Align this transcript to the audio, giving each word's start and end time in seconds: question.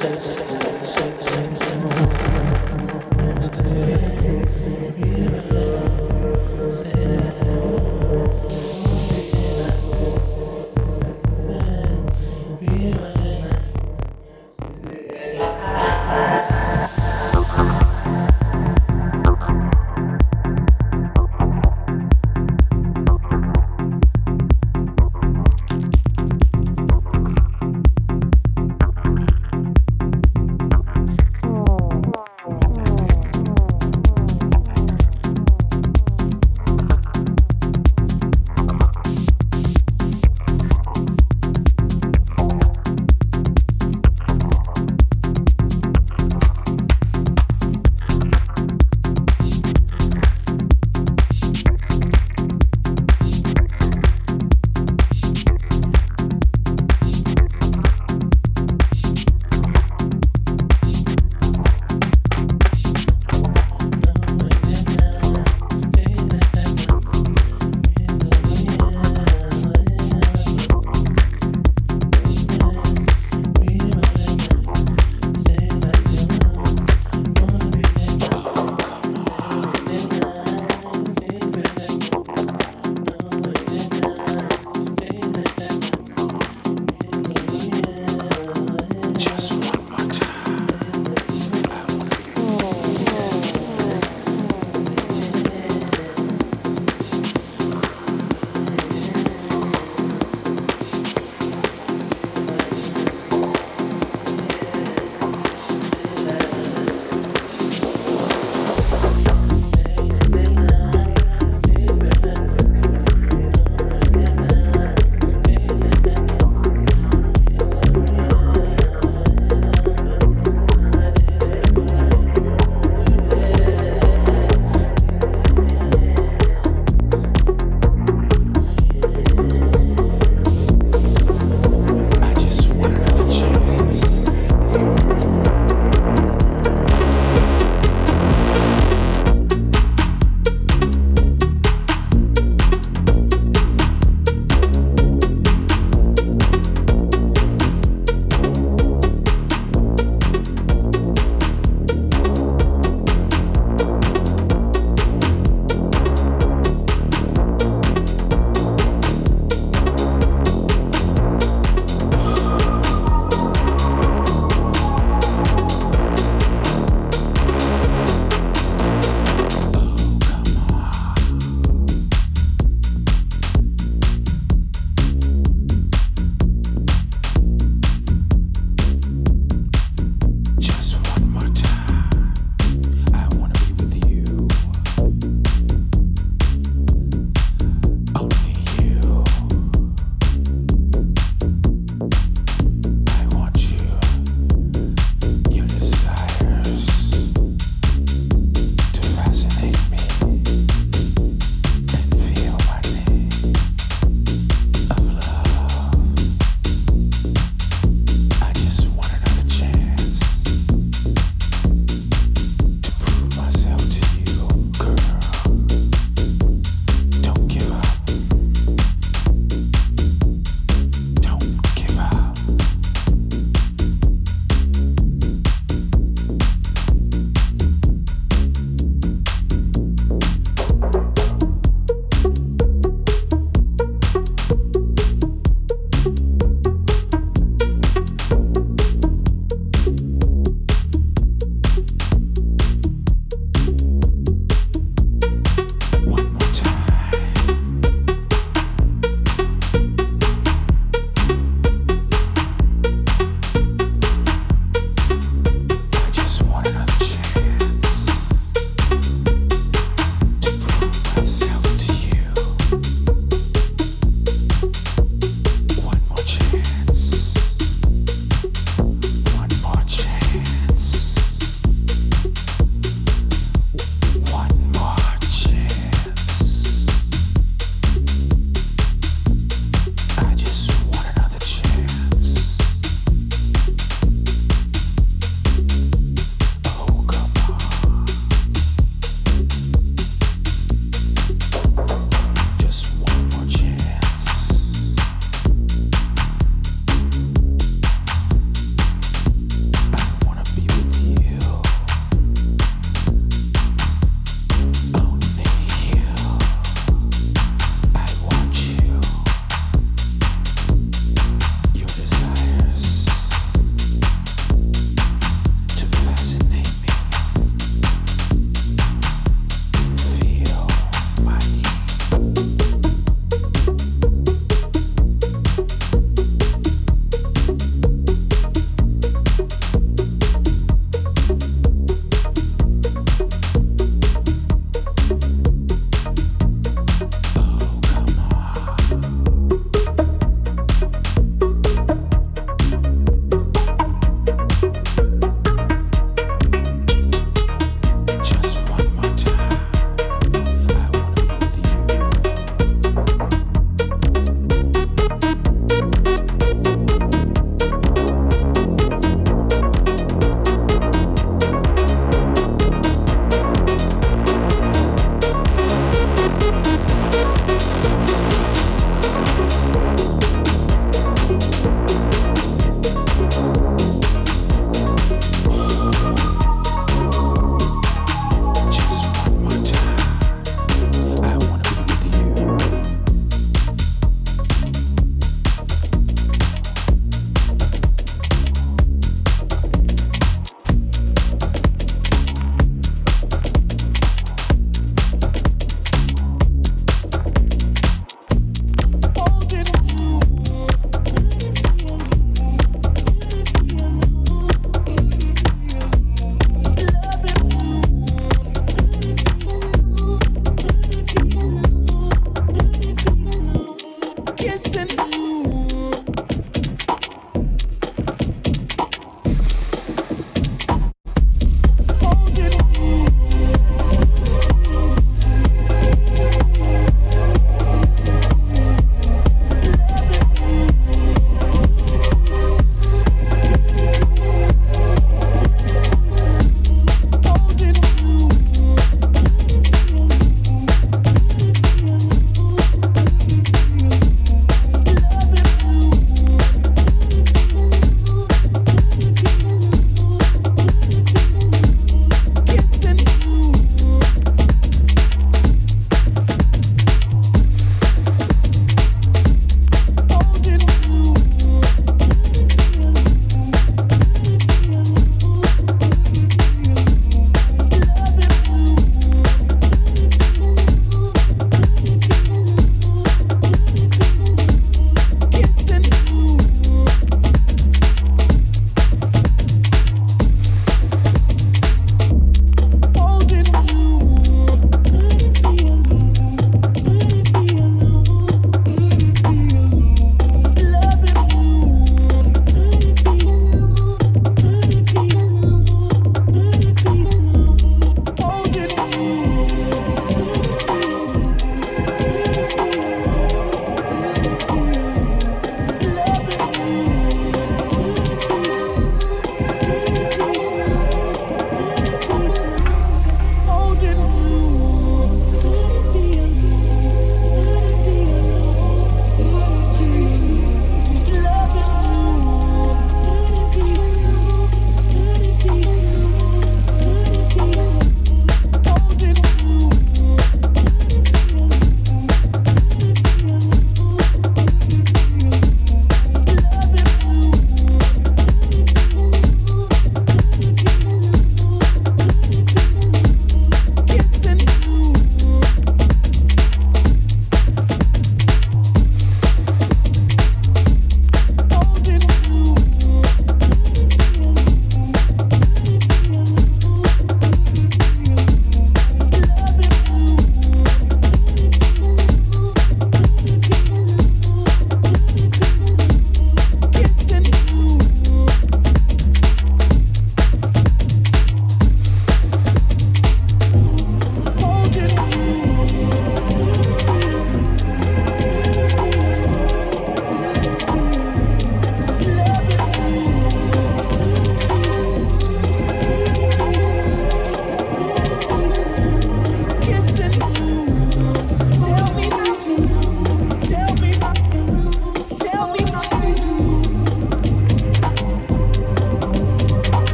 question. 0.00 0.39